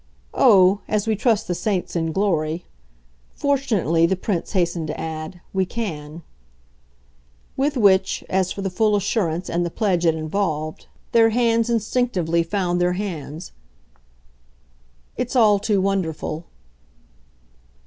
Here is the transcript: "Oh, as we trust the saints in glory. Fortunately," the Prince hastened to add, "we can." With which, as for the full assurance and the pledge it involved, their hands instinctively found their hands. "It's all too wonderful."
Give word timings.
"Oh, 0.33 0.81
as 0.87 1.05
we 1.05 1.15
trust 1.15 1.47
the 1.47 1.53
saints 1.53 1.95
in 1.95 2.11
glory. 2.11 2.65
Fortunately," 3.35 4.07
the 4.07 4.15
Prince 4.15 4.53
hastened 4.53 4.87
to 4.87 4.99
add, 4.99 5.41
"we 5.53 5.63
can." 5.63 6.23
With 7.55 7.77
which, 7.77 8.23
as 8.27 8.51
for 8.51 8.63
the 8.63 8.71
full 8.71 8.95
assurance 8.95 9.47
and 9.47 9.63
the 9.63 9.69
pledge 9.69 10.03
it 10.07 10.15
involved, 10.15 10.87
their 11.11 11.29
hands 11.29 11.69
instinctively 11.69 12.41
found 12.41 12.81
their 12.81 12.93
hands. 12.93 13.51
"It's 15.17 15.35
all 15.35 15.59
too 15.59 15.79
wonderful." 15.79 16.45